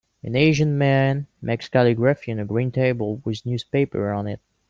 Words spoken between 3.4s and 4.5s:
newspaper on it.